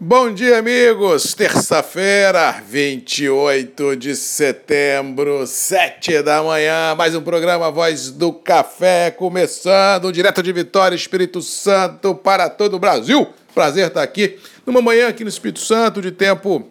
Bom 0.00 0.32
dia, 0.32 0.60
amigos! 0.60 1.34
Terça-feira, 1.34 2.62
28 2.64 3.96
de 3.96 4.14
setembro, 4.14 5.44
7 5.44 6.22
da 6.22 6.40
manhã, 6.40 6.94
mais 6.94 7.16
um 7.16 7.20
programa 7.20 7.68
Voz 7.68 8.12
do 8.12 8.32
Café 8.32 9.10
começando, 9.10 10.12
direto 10.12 10.40
de 10.40 10.52
Vitória, 10.52 10.94
Espírito 10.94 11.42
Santo, 11.42 12.14
para 12.14 12.48
todo 12.48 12.74
o 12.74 12.78
Brasil. 12.78 13.26
Prazer 13.52 13.88
estar 13.88 14.04
aqui 14.04 14.38
numa 14.64 14.80
manhã 14.80 15.08
aqui 15.08 15.24
no 15.24 15.30
Espírito 15.30 15.58
Santo, 15.58 16.00
de 16.00 16.12
tempo 16.12 16.68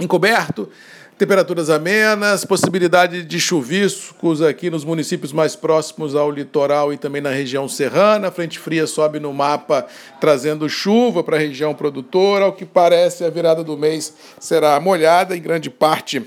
encoberto, 0.00 0.68
temperaturas 1.18 1.70
amenas, 1.70 2.44
possibilidade 2.44 3.22
de 3.22 3.38
chuviscos 3.38 4.42
aqui 4.42 4.70
nos 4.70 4.84
municípios 4.84 5.32
mais 5.32 5.54
próximos 5.54 6.14
ao 6.14 6.30
litoral 6.30 6.92
e 6.92 6.96
também 6.96 7.22
na 7.22 7.30
região 7.30 7.68
serrana. 7.68 8.28
A 8.28 8.32
frente 8.32 8.58
fria 8.58 8.86
sobe 8.86 9.20
no 9.20 9.32
mapa 9.32 9.86
trazendo 10.20 10.68
chuva 10.68 11.22
para 11.22 11.36
a 11.36 11.40
região 11.40 11.74
produtora. 11.74 12.46
Ao 12.46 12.52
que 12.52 12.64
parece, 12.64 13.24
a 13.24 13.30
virada 13.30 13.62
do 13.62 13.76
mês 13.76 14.14
será 14.40 14.80
molhada 14.80 15.36
em 15.36 15.40
grande 15.40 15.70
parte 15.70 16.22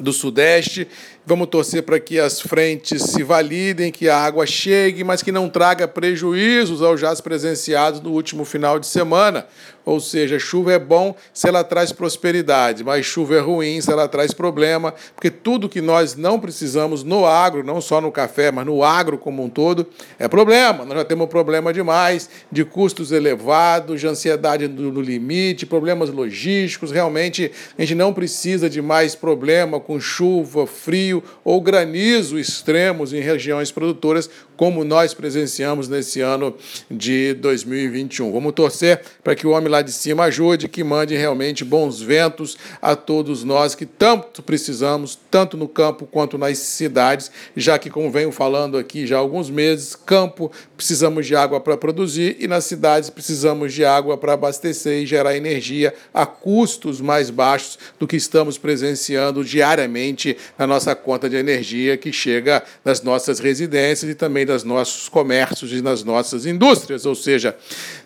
do 0.00 0.12
Sudeste 0.12 0.88
Vamos 1.24 1.46
torcer 1.50 1.84
para 1.84 2.00
que 2.00 2.18
as 2.18 2.40
frentes 2.40 3.00
se 3.00 3.22
validem, 3.22 3.92
que 3.92 4.08
a 4.08 4.18
água 4.18 4.44
chegue, 4.44 5.04
mas 5.04 5.22
que 5.22 5.30
não 5.30 5.48
traga 5.48 5.86
prejuízos 5.86 6.82
aos 6.82 7.00
já 7.00 7.14
presenciados 7.14 8.00
no 8.00 8.10
último 8.10 8.44
final 8.44 8.76
de 8.80 8.88
semana. 8.88 9.46
Ou 9.84 10.00
seja, 10.00 10.38
chuva 10.38 10.72
é 10.72 10.78
bom 10.78 11.14
se 11.32 11.48
ela 11.48 11.62
traz 11.62 11.92
prosperidade, 11.92 12.82
mas 12.82 13.06
chuva 13.06 13.36
é 13.36 13.40
ruim 13.40 13.80
se 13.80 13.90
ela 13.90 14.08
traz 14.08 14.32
problema, 14.32 14.94
porque 15.14 15.30
tudo 15.30 15.68
que 15.68 15.80
nós 15.80 16.14
não 16.16 16.40
precisamos 16.40 17.04
no 17.04 17.26
agro, 17.26 17.64
não 17.64 17.80
só 17.80 18.00
no 18.00 18.10
café, 18.10 18.50
mas 18.50 18.64
no 18.64 18.82
agro 18.82 19.18
como 19.18 19.44
um 19.44 19.48
todo, 19.48 19.86
é 20.18 20.26
problema. 20.28 20.84
Nós 20.84 20.98
já 20.98 21.04
temos 21.04 21.28
problema 21.28 21.72
demais 21.72 22.30
de 22.50 22.64
custos 22.64 23.10
elevados, 23.10 24.00
de 24.00 24.06
ansiedade 24.06 24.66
no 24.68 25.00
limite, 25.00 25.66
problemas 25.66 26.10
logísticos. 26.10 26.92
Realmente, 26.92 27.50
a 27.76 27.82
gente 27.82 27.96
não 27.96 28.12
precisa 28.12 28.70
de 28.70 28.80
mais 28.80 29.16
problema 29.16 29.80
com 29.80 29.98
chuva, 30.00 30.64
frio 30.64 31.11
frio 31.12 31.22
ou 31.44 31.60
granizo 31.60 32.38
extremos 32.38 33.12
em 33.12 33.20
regiões 33.20 33.70
produtoras, 33.70 34.30
como 34.56 34.84
nós 34.84 35.12
presenciamos 35.12 35.88
nesse 35.88 36.20
ano 36.20 36.54
de 36.88 37.34
2021. 37.34 38.30
Vamos 38.30 38.52
torcer 38.52 39.02
para 39.22 39.34
que 39.34 39.46
o 39.46 39.50
homem 39.50 39.68
lá 39.68 39.82
de 39.82 39.90
cima 39.90 40.24
ajude, 40.24 40.68
que 40.68 40.84
mande 40.84 41.16
realmente 41.16 41.64
bons 41.64 42.00
ventos 42.00 42.56
a 42.80 42.94
todos 42.94 43.42
nós 43.42 43.74
que 43.74 43.84
tanto 43.84 44.42
precisamos, 44.42 45.18
tanto 45.30 45.56
no 45.56 45.66
campo 45.66 46.06
quanto 46.06 46.38
nas 46.38 46.58
cidades, 46.58 47.30
já 47.56 47.78
que, 47.78 47.90
como 47.90 48.10
venho 48.10 48.30
falando 48.30 48.78
aqui 48.78 49.06
já 49.06 49.16
há 49.16 49.18
alguns 49.18 49.50
meses, 49.50 49.96
campo 49.96 50.50
precisamos 50.76 51.26
de 51.26 51.34
água 51.34 51.60
para 51.60 51.76
produzir 51.76 52.36
e 52.38 52.46
nas 52.46 52.64
cidades 52.64 53.10
precisamos 53.10 53.72
de 53.72 53.84
água 53.84 54.16
para 54.16 54.34
abastecer 54.34 55.02
e 55.02 55.06
gerar 55.06 55.36
energia 55.36 55.92
a 56.14 56.24
custos 56.24 57.00
mais 57.00 57.30
baixos 57.30 57.78
do 57.98 58.06
que 58.06 58.16
estamos 58.16 58.58
presenciando 58.58 59.44
diariamente 59.44 60.36
na 60.56 60.66
nossa 60.66 60.94
conta 61.02 61.28
de 61.28 61.36
energia 61.36 61.96
que 61.96 62.12
chega 62.12 62.62
nas 62.84 63.02
nossas 63.02 63.38
residências 63.38 64.10
e 64.10 64.14
também 64.14 64.46
nos 64.46 64.64
nossos 64.64 65.08
comércios 65.08 65.72
e 65.72 65.82
nas 65.82 66.02
nossas 66.02 66.46
indústrias. 66.46 67.04
Ou 67.04 67.14
seja, 67.14 67.54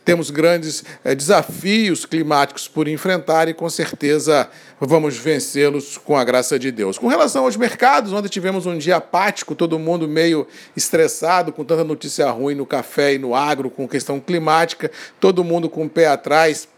temos 0.05 0.31
grandes 0.31 0.85
é, 1.05 1.15
desafios 1.15 2.05
climáticos 2.05 2.67
por 2.67 2.89
enfrentar 2.89 3.49
e 3.49 3.55
com 3.55 3.69
certeza 3.69 4.49
vamos 4.81 5.17
vencê-los 5.17 5.99
com 5.99 6.17
a 6.17 6.25
graça 6.25 6.59
de 6.59 6.71
Deus. 6.71 6.99
Com 6.99 7.09
relação 7.09 7.45
aos 7.45 7.57
mercados, 7.57 8.13
onde 8.13 8.29
tivemos 8.29 8.67
um 8.67 8.77
dia 8.77 8.97
apático, 8.97 9.55
todo 9.55 9.79
mundo 9.79 10.09
meio 10.09 10.47
estressado, 10.77 11.53
com 11.53 11.65
tanta 11.65 11.85
notícia 11.85 12.29
ruim 12.31 12.55
no 12.55 12.67
café 12.67 13.15
e 13.15 13.19
no 13.19 13.35
agro, 13.35 13.71
com 13.71 13.87
questão 13.87 14.19
climática, 14.19 14.91
todo 15.21 15.45
mundo 15.45 15.69
com 15.69 15.85
o 15.85 15.89
pé 15.89 16.07
atrás 16.07 16.69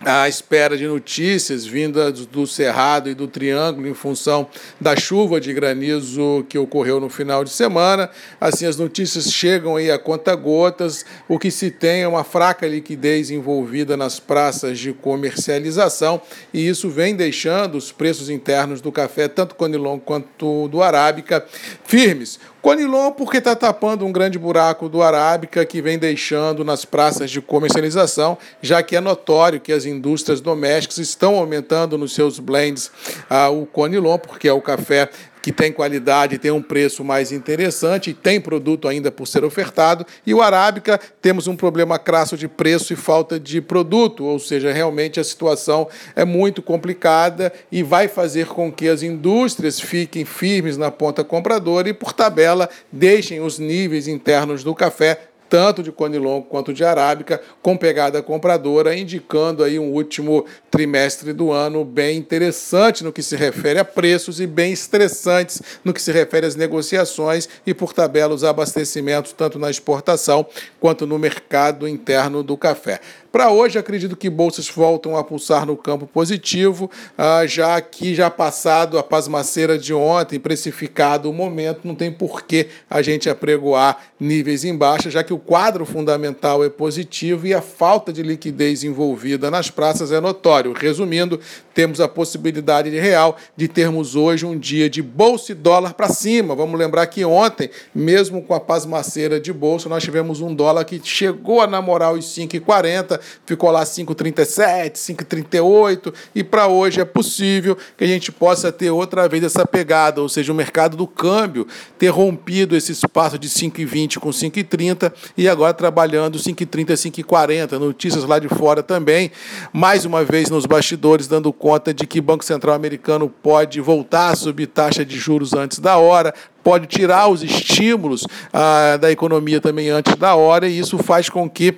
à 0.00 0.28
espera 0.28 0.76
de 0.76 0.86
notícias 0.86 1.64
vindas 1.64 2.26
do 2.26 2.46
Cerrado 2.46 3.08
e 3.08 3.14
do 3.14 3.26
Triângulo 3.26 3.88
em 3.88 3.94
função 3.94 4.48
da 4.80 4.96
chuva 4.96 5.40
de 5.40 5.52
granizo 5.52 6.44
que 6.48 6.58
ocorreu 6.58 7.00
no 7.00 7.08
final 7.08 7.44
de 7.44 7.50
semana. 7.50 8.10
Assim, 8.40 8.66
as 8.66 8.76
notícias 8.76 9.32
chegam 9.32 9.76
aí 9.76 9.90
a 9.90 9.98
conta-gotas. 9.98 11.04
O 11.28 11.38
que 11.38 11.50
se 11.50 11.70
tem 11.70 12.02
é 12.02 12.08
uma 12.08 12.24
fraca 12.24 12.66
liquidez 12.66 13.30
envolvida 13.30 13.96
nas 13.96 14.20
praças 14.20 14.78
de 14.78 14.92
comercialização 14.92 16.20
e 16.52 16.66
isso 16.66 16.90
vem 16.90 17.14
deixando 17.14 17.76
os 17.76 17.92
preços 17.92 18.28
internos 18.28 18.80
do 18.80 18.92
café, 18.92 19.28
tanto 19.28 19.54
Conilon 19.54 19.98
quanto 19.98 20.68
do 20.68 20.82
Arábica, 20.82 21.44
firmes. 21.84 22.38
Conilon 22.64 23.12
porque 23.12 23.36
está 23.36 23.54
tapando 23.54 24.06
um 24.06 24.10
grande 24.10 24.38
buraco 24.38 24.88
do 24.88 25.02
Arábica 25.02 25.66
que 25.66 25.82
vem 25.82 25.98
deixando 25.98 26.64
nas 26.64 26.82
praças 26.82 27.30
de 27.30 27.38
comercialização, 27.42 28.38
já 28.62 28.82
que 28.82 28.96
é 28.96 29.02
notório 29.02 29.60
que 29.60 29.70
as 29.70 29.84
indústrias 29.84 30.40
domésticas 30.40 30.96
estão 30.96 31.36
aumentando 31.36 31.98
nos 31.98 32.14
seus 32.14 32.38
blends? 32.38 32.90
Ah, 33.28 33.50
o 33.50 33.66
Conilon, 33.66 34.16
porque 34.16 34.48
é 34.48 34.52
o 34.54 34.62
café 34.62 35.10
que 35.44 35.52
tem 35.52 35.70
qualidade, 35.70 36.38
tem 36.38 36.50
um 36.50 36.62
preço 36.62 37.04
mais 37.04 37.30
interessante 37.30 38.08
e 38.08 38.14
tem 38.14 38.40
produto 38.40 38.88
ainda 38.88 39.12
por 39.12 39.26
ser 39.26 39.44
ofertado. 39.44 40.06
E 40.26 40.32
o 40.32 40.40
Arábica 40.40 40.98
temos 41.20 41.46
um 41.46 41.54
problema 41.54 41.98
crasso 41.98 42.34
de 42.34 42.48
preço 42.48 42.94
e 42.94 42.96
falta 42.96 43.38
de 43.38 43.60
produto, 43.60 44.24
ou 44.24 44.38
seja, 44.38 44.72
realmente 44.72 45.20
a 45.20 45.24
situação 45.24 45.86
é 46.16 46.24
muito 46.24 46.62
complicada 46.62 47.52
e 47.70 47.82
vai 47.82 48.08
fazer 48.08 48.46
com 48.46 48.72
que 48.72 48.88
as 48.88 49.02
indústrias 49.02 49.78
fiquem 49.78 50.24
firmes 50.24 50.78
na 50.78 50.90
ponta 50.90 51.22
compradora 51.22 51.90
e, 51.90 51.92
por 51.92 52.14
tabela, 52.14 52.66
deixem 52.90 53.42
os 53.42 53.58
níveis 53.58 54.08
internos 54.08 54.64
do 54.64 54.74
café 54.74 55.28
tanto 55.54 55.84
de 55.84 55.92
Conilon 55.92 56.42
quanto 56.42 56.74
de 56.74 56.84
Arábica, 56.84 57.40
com 57.62 57.76
pegada 57.76 58.20
compradora, 58.20 58.92
indicando 58.92 59.62
aí 59.62 59.78
um 59.78 59.92
último 59.92 60.44
trimestre 60.68 61.32
do 61.32 61.52
ano 61.52 61.84
bem 61.84 62.18
interessante 62.18 63.04
no 63.04 63.12
que 63.12 63.22
se 63.22 63.36
refere 63.36 63.78
a 63.78 63.84
preços 63.84 64.40
e 64.40 64.48
bem 64.48 64.72
estressantes 64.72 65.62
no 65.84 65.94
que 65.94 66.02
se 66.02 66.10
refere 66.10 66.44
às 66.44 66.56
negociações 66.56 67.48
e, 67.64 67.72
por 67.72 67.92
tabela, 67.92 68.34
os 68.34 68.42
abastecimentos, 68.42 69.32
tanto 69.32 69.56
na 69.56 69.70
exportação 69.70 70.44
quanto 70.80 71.06
no 71.06 71.20
mercado 71.20 71.86
interno 71.86 72.42
do 72.42 72.56
café. 72.56 72.98
Para 73.34 73.50
hoje, 73.50 73.76
acredito 73.76 74.14
que 74.14 74.30
bolsas 74.30 74.68
voltam 74.68 75.16
a 75.16 75.24
pulsar 75.24 75.66
no 75.66 75.76
campo 75.76 76.06
positivo, 76.06 76.88
ah, 77.18 77.44
já 77.44 77.80
que 77.80 78.14
já 78.14 78.30
passado 78.30 78.96
a 78.96 79.02
pasmaceira 79.02 79.76
de 79.76 79.92
ontem, 79.92 80.38
precificado 80.38 81.28
o 81.28 81.32
momento, 81.32 81.80
não 81.82 81.96
tem 81.96 82.12
porquê 82.12 82.68
a 82.88 83.02
gente 83.02 83.28
apregoar 83.28 83.98
níveis 84.20 84.64
em 84.64 84.76
baixa, 84.76 85.10
já 85.10 85.24
que 85.24 85.32
o 85.32 85.38
quadro 85.38 85.84
fundamental 85.84 86.62
é 86.62 86.68
positivo 86.68 87.44
e 87.44 87.52
a 87.52 87.60
falta 87.60 88.12
de 88.12 88.22
liquidez 88.22 88.84
envolvida 88.84 89.50
nas 89.50 89.68
praças 89.68 90.12
é 90.12 90.20
notório. 90.20 90.72
Resumindo, 90.72 91.40
temos 91.74 92.00
a 92.00 92.08
possibilidade 92.08 92.88
real 92.90 93.36
de 93.56 93.66
termos 93.66 94.14
hoje 94.14 94.46
um 94.46 94.58
dia 94.58 94.88
de 94.88 95.02
bolsa 95.02 95.52
e 95.52 95.54
dólar 95.54 95.94
para 95.94 96.08
cima. 96.08 96.54
Vamos 96.54 96.78
lembrar 96.78 97.06
que 97.08 97.24
ontem, 97.24 97.68
mesmo 97.94 98.42
com 98.42 98.54
a 98.54 98.60
pasmaceira 98.60 99.40
de 99.40 99.52
bolsa, 99.52 99.88
nós 99.88 100.02
tivemos 100.02 100.40
um 100.40 100.54
dólar 100.54 100.84
que 100.84 101.00
chegou 101.02 101.60
a 101.60 101.66
namorar 101.66 102.12
os 102.12 102.24
5,40 102.26 103.20
ficou 103.46 103.70
lá 103.70 103.84
5,37, 103.84 104.92
5,38, 104.94 106.14
e 106.34 106.42
para 106.44 106.66
hoje 106.66 107.00
é 107.00 107.04
possível 107.04 107.76
que 107.96 108.04
a 108.04 108.06
gente 108.06 108.30
possa 108.32 108.70
ter 108.72 108.90
outra 108.90 109.28
vez 109.28 109.44
essa 109.44 109.66
pegada, 109.66 110.20
ou 110.20 110.28
seja, 110.28 110.52
o 110.52 110.54
mercado 110.54 110.96
do 110.96 111.06
câmbio 111.06 111.66
ter 111.98 112.08
rompido 112.08 112.76
esse 112.76 112.92
espaço 112.92 113.38
de 113.38 113.48
5,20 113.48 114.18
com 114.18 114.30
5,30 114.30 115.12
e 115.36 115.48
agora 115.48 115.74
trabalhando 115.74 116.38
5,30, 116.38 116.92
5,40. 116.92 117.78
Notícias 117.78 118.24
lá 118.24 118.38
de 118.38 118.48
fora 118.48 118.82
também, 118.82 119.30
mais 119.72 120.04
uma 120.04 120.24
vez 120.24 120.50
nos 120.50 120.66
bastidores, 120.66 121.26
dando 121.26 121.52
conta 121.64 121.94
de 121.94 122.06
que 122.06 122.18
o 122.18 122.22
Banco 122.22 122.44
Central 122.44 122.74
americano 122.74 123.26
pode 123.26 123.80
voltar 123.80 124.28
a 124.28 124.36
subir 124.36 124.66
taxa 124.66 125.02
de 125.02 125.16
juros 125.16 125.54
antes 125.54 125.78
da 125.78 125.96
hora, 125.96 126.34
pode 126.62 126.86
tirar 126.86 127.28
os 127.28 127.42
estímulos 127.42 128.26
ah, 128.52 128.98
da 128.98 129.10
economia 129.10 129.62
também 129.62 129.88
antes 129.88 130.14
da 130.14 130.34
hora, 130.34 130.68
e 130.68 130.78
isso 130.78 130.98
faz 130.98 131.30
com 131.30 131.48
que 131.48 131.72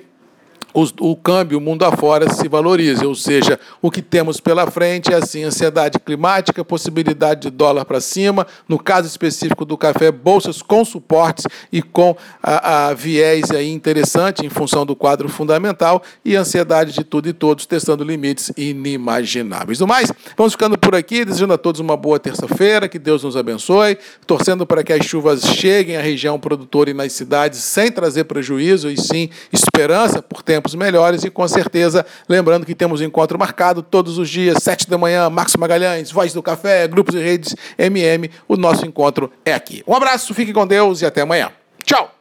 o, 0.73 1.15
câmbio, 1.15 1.57
o 1.57 1.61
mundo 1.61 1.83
afora 1.83 2.31
se 2.31 2.47
valorize, 2.47 3.05
ou 3.05 3.15
seja, 3.15 3.59
o 3.81 3.89
que 3.89 4.01
temos 4.01 4.39
pela 4.39 4.69
frente 4.69 5.11
é 5.11 5.15
assim, 5.15 5.43
ansiedade 5.43 5.97
climática, 5.99 6.63
possibilidade 6.63 7.41
de 7.41 7.49
dólar 7.49 7.85
para 7.85 7.99
cima, 7.99 8.45
no 8.67 8.77
caso 8.77 9.07
específico 9.07 9.65
do 9.65 9.77
café, 9.77 10.11
bolsas 10.11 10.61
com 10.61 10.85
suportes 10.85 11.45
e 11.71 11.81
com 11.81 12.15
a, 12.43 12.89
a 12.89 12.93
viés 12.93 13.49
aí 13.51 13.71
interessante 13.71 14.45
em 14.45 14.49
função 14.49 14.85
do 14.85 14.95
quadro 14.95 15.27
fundamental 15.27 16.03
e 16.23 16.35
ansiedade 16.35 16.93
de 16.93 17.03
tudo 17.03 17.27
e 17.27 17.33
todos, 17.33 17.65
testando 17.65 18.03
limites 18.03 18.51
inimagináveis. 18.55 19.79
Do 19.79 19.87
mais, 19.87 20.11
vamos 20.37 20.53
ficando 20.53 20.77
por 20.77 20.93
aqui, 20.93 21.25
desejando 21.25 21.53
a 21.53 21.57
todos 21.57 21.81
uma 21.81 21.97
boa 21.97 22.19
terça-feira, 22.19 22.87
que 22.87 22.99
Deus 22.99 23.23
nos 23.23 23.35
abençoe, 23.35 23.97
torcendo 24.25 24.65
para 24.65 24.83
que 24.83 24.93
as 24.93 25.05
chuvas 25.05 25.41
cheguem 25.41 25.97
à 25.97 26.01
região 26.01 26.39
produtora 26.39 26.91
e 26.91 26.93
nas 26.93 27.13
cidades 27.13 27.59
sem 27.59 27.91
trazer 27.91 28.25
prejuízo 28.25 28.89
e 28.89 28.97
sim 28.97 29.29
esperança 29.51 30.21
por 30.21 30.43
tempo 30.43 30.66
tempos 30.67 30.75
melhores 30.75 31.23
e 31.23 31.29
com 31.29 31.47
certeza, 31.47 32.05
lembrando 32.27 32.65
que 32.65 32.75
temos 32.75 33.01
um 33.01 33.05
encontro 33.05 33.39
marcado 33.39 33.81
todos 33.81 34.17
os 34.17 34.29
dias, 34.29 34.57
sete 34.61 34.89
da 34.89 34.97
manhã, 34.97 35.29
Marcos 35.29 35.55
Magalhães, 35.55 36.11
Voz 36.11 36.33
do 36.33 36.43
Café, 36.43 36.87
Grupos 36.87 37.15
e 37.15 37.19
Redes, 37.19 37.55
MM, 37.77 38.29
o 38.47 38.57
nosso 38.57 38.85
encontro 38.85 39.31
é 39.45 39.53
aqui. 39.53 39.83
Um 39.87 39.95
abraço, 39.95 40.33
fique 40.33 40.51
com 40.51 40.67
Deus 40.67 41.01
e 41.01 41.05
até 41.05 41.21
amanhã. 41.21 41.51
Tchau! 41.85 42.16